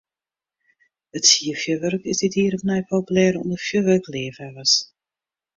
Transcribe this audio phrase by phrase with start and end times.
[1.19, 4.73] It sierfjurwurk is dit jier opnij populêr ûnder fjurwurkleafhawwers.